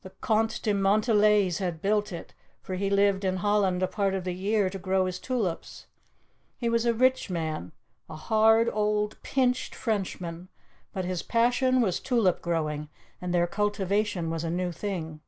The 0.00 0.08
Conte 0.22 0.62
de 0.62 0.72
Montdelys 0.72 1.58
had 1.58 1.82
built 1.82 2.10
it, 2.10 2.32
for 2.62 2.76
he 2.76 2.88
lived 2.88 3.22
in 3.22 3.36
Holland 3.36 3.82
a 3.82 3.86
part 3.86 4.14
of 4.14 4.24
the 4.24 4.32
year 4.32 4.70
to 4.70 4.78
grow 4.78 5.04
his 5.04 5.18
tulips. 5.18 5.84
He 6.56 6.70
was 6.70 6.86
a 6.86 6.94
rich 6.94 7.28
man 7.28 7.72
a 8.08 8.16
hard, 8.16 8.70
old, 8.72 9.22
pinched 9.22 9.74
Frenchman 9.74 10.48
but 10.94 11.04
his 11.04 11.22
passion 11.22 11.82
was 11.82 12.00
tulip 12.00 12.40
growing, 12.40 12.88
and 13.20 13.34
their 13.34 13.46
cultivation 13.46 14.30
was 14.30 14.42
a 14.42 14.48
new 14.50 14.72
thing. 14.72 15.20